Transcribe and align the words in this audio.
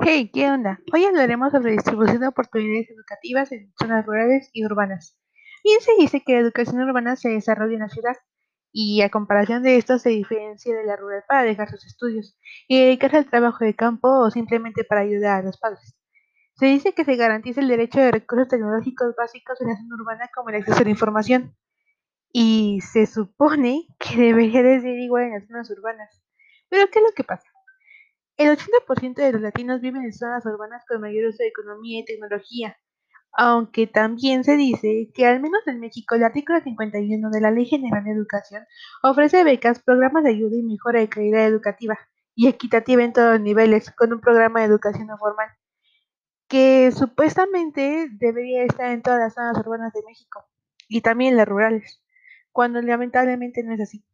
Hey, 0.00 0.30
¿qué 0.32 0.48
onda? 0.50 0.80
Hoy 0.92 1.04
hablaremos 1.04 1.52
sobre 1.52 1.72
distribución 1.72 2.20
de 2.20 2.28
oportunidades 2.28 2.88
educativas 2.90 3.52
en 3.52 3.72
zonas 3.78 4.06
rurales 4.06 4.48
y 4.52 4.64
urbanas. 4.64 5.16
Bien 5.64 5.80
se 5.80 5.92
dice 5.98 6.22
que 6.24 6.34
la 6.34 6.38
educación 6.40 6.80
urbana 6.80 7.16
se 7.16 7.28
desarrolla 7.30 7.74
en 7.74 7.80
la 7.80 7.88
ciudad 7.88 8.16
y 8.72 9.02
a 9.02 9.10
comparación 9.10 9.62
de 9.62 9.76
esto 9.76 9.98
se 9.98 10.10
diferencia 10.10 10.74
de 10.74 10.84
la 10.84 10.96
rural 10.96 11.24
para 11.28 11.42
dejar 11.42 11.68
sus 11.70 11.84
estudios 11.86 12.36
y 12.68 12.80
dedicarse 12.80 13.18
al 13.18 13.30
trabajo 13.30 13.64
de 13.64 13.74
campo 13.74 14.08
o 14.20 14.30
simplemente 14.30 14.84
para 14.84 15.02
ayudar 15.02 15.40
a 15.40 15.42
los 15.44 15.58
padres. 15.58 15.94
Se 16.56 16.66
dice 16.66 16.94
que 16.94 17.04
se 17.04 17.16
garantiza 17.16 17.60
el 17.60 17.68
derecho 17.68 18.00
de 18.00 18.12
recursos 18.12 18.48
tecnológicos 18.48 19.14
básicos 19.16 19.60
en 19.60 19.68
la 19.68 19.76
zona 19.76 19.96
urbana 20.00 20.30
como 20.34 20.50
el 20.50 20.56
acceso 20.56 20.80
a 20.80 20.84
la 20.84 20.90
información 20.90 21.56
y 22.32 22.80
se 22.82 23.06
supone 23.06 23.86
que 23.98 24.16
debería 24.16 24.62
de 24.62 24.80
ser 24.80 24.98
igual 24.98 25.24
en 25.24 25.34
las 25.34 25.46
zonas 25.46 25.70
urbanas. 25.70 26.22
Pero 26.70 26.88
¿qué 26.90 27.00
es 27.00 27.04
lo 27.06 27.12
que 27.14 27.24
pasa? 27.24 27.48
El 28.38 28.56
80% 28.56 29.16
de 29.16 29.32
los 29.32 29.40
latinos 29.40 29.80
viven 29.80 30.04
en 30.04 30.12
zonas 30.12 30.46
urbanas 30.46 30.84
con 30.86 31.00
mayor 31.00 31.26
uso 31.26 31.38
de 31.42 31.48
economía 31.48 31.98
y 31.98 32.04
tecnología, 32.04 32.76
aunque 33.32 33.88
también 33.88 34.44
se 34.44 34.56
dice 34.56 35.10
que 35.12 35.26
al 35.26 35.40
menos 35.40 35.66
en 35.66 35.80
México 35.80 36.14
el 36.14 36.22
artículo 36.22 36.60
51 36.60 37.30
de 37.30 37.40
la 37.40 37.50
Ley 37.50 37.66
General 37.66 38.04
de 38.04 38.12
Educación 38.12 38.64
ofrece 39.02 39.42
becas, 39.42 39.82
programas 39.82 40.22
de 40.22 40.30
ayuda 40.30 40.56
y 40.56 40.62
mejora 40.62 41.00
de 41.00 41.08
calidad 41.08 41.46
educativa 41.46 41.98
y 42.36 42.46
equitativa 42.46 43.02
en 43.02 43.12
todos 43.12 43.32
los 43.32 43.40
niveles, 43.40 43.90
con 43.90 44.12
un 44.12 44.20
programa 44.20 44.60
de 44.60 44.66
educación 44.66 45.08
no 45.08 45.18
formal, 45.18 45.48
que 46.46 46.92
supuestamente 46.92 48.06
debería 48.12 48.62
estar 48.62 48.92
en 48.92 49.02
todas 49.02 49.18
las 49.18 49.34
zonas 49.34 49.58
urbanas 49.58 49.92
de 49.92 50.04
México 50.06 50.46
y 50.86 51.00
también 51.00 51.36
las 51.36 51.48
rurales, 51.48 52.00
cuando 52.52 52.80
lamentablemente 52.82 53.64
no 53.64 53.74
es 53.74 53.80
así. 53.80 54.04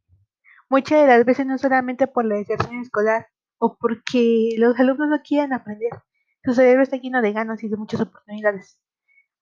Muchas 0.70 1.02
de 1.02 1.08
las 1.08 1.26
veces 1.26 1.44
no 1.44 1.58
solamente 1.58 2.06
por 2.06 2.24
la 2.24 2.36
deserción 2.36 2.80
escolar, 2.80 3.26
o 3.58 3.76
porque 3.78 4.54
los 4.58 4.78
alumnos 4.78 5.08
no 5.08 5.22
quieren 5.22 5.52
aprender. 5.52 5.90
Su 6.44 6.54
cerebro 6.54 6.82
está 6.82 6.96
lleno 6.96 7.22
de 7.22 7.32
ganas 7.32 7.62
y 7.64 7.68
de 7.68 7.76
muchas 7.76 8.00
oportunidades. 8.00 8.78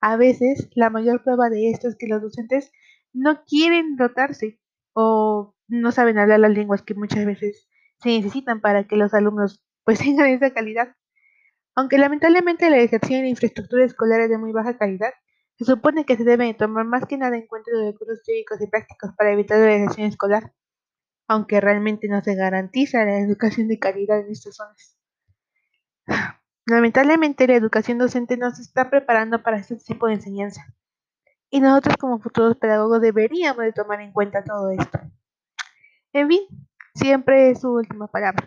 A 0.00 0.16
veces, 0.16 0.68
la 0.74 0.90
mayor 0.90 1.22
prueba 1.22 1.48
de 1.50 1.70
esto 1.70 1.88
es 1.88 1.96
que 1.96 2.08
los 2.08 2.22
docentes 2.22 2.72
no 3.12 3.42
quieren 3.44 3.96
dotarse 3.96 4.60
o 4.94 5.54
no 5.68 5.92
saben 5.92 6.18
hablar 6.18 6.40
las 6.40 6.52
lenguas 6.52 6.82
que 6.82 6.94
muchas 6.94 7.24
veces 7.24 7.68
se 7.98 8.10
necesitan 8.10 8.60
para 8.60 8.86
que 8.86 8.96
los 8.96 9.14
alumnos 9.14 9.64
pues 9.84 9.98
tengan 10.00 10.28
esa 10.28 10.52
calidad. 10.52 10.94
Aunque 11.74 11.98
lamentablemente 11.98 12.68
la 12.68 12.76
de 12.76 12.88
la 12.90 13.28
infraestructura 13.28 13.84
escolar 13.84 14.20
es 14.20 14.30
de 14.30 14.38
muy 14.38 14.52
baja 14.52 14.76
calidad, 14.76 15.12
se 15.56 15.64
supone 15.64 16.04
que 16.04 16.16
se 16.16 16.24
deben 16.24 16.56
tomar 16.56 16.84
más 16.84 17.06
que 17.06 17.16
nada 17.16 17.36
en 17.36 17.46
cuenta 17.46 17.70
los 17.72 17.92
recursos 17.92 18.22
teóricos 18.24 18.60
y 18.60 18.66
prácticos 18.66 19.10
para 19.16 19.32
evitar 19.32 19.58
la 19.58 19.66
deserción 19.66 20.08
escolar 20.08 20.52
aunque 21.28 21.60
realmente 21.60 22.08
no 22.08 22.20
se 22.22 22.34
garantiza 22.34 23.04
la 23.04 23.18
educación 23.18 23.68
de 23.68 23.78
calidad 23.78 24.20
en 24.20 24.30
estas 24.30 24.56
zonas. 24.56 24.98
Lamentablemente 26.66 27.46
la 27.46 27.54
educación 27.54 27.98
docente 27.98 28.36
no 28.36 28.50
se 28.54 28.62
está 28.62 28.88
preparando 28.90 29.42
para 29.42 29.58
este 29.58 29.76
tipo 29.76 30.06
de 30.06 30.14
enseñanza. 30.14 30.74
Y 31.50 31.60
nosotros 31.60 31.96
como 31.98 32.18
futuros 32.18 32.56
pedagogos 32.56 33.00
deberíamos 33.00 33.64
de 33.64 33.72
tomar 33.72 34.00
en 34.00 34.12
cuenta 34.12 34.44
todo 34.44 34.70
esto. 34.70 35.00
En 36.12 36.28
fin, 36.28 36.40
siempre 36.94 37.50
es 37.50 37.60
su 37.60 37.72
última 37.72 38.06
palabra. 38.06 38.46